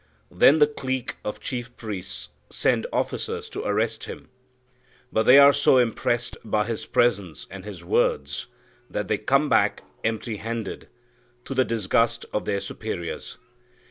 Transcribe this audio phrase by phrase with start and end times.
[0.31, 4.29] Then the clique of chief priests send officers to arrest Him.
[5.13, 8.47] But they are so impressed by His presence and His words,
[8.89, 10.87] that they come back empty handed,
[11.45, 13.37] to the disgust of their superiors.